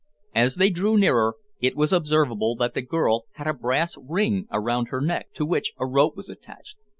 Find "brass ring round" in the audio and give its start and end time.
3.53-4.87